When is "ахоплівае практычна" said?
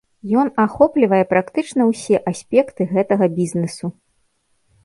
0.63-1.81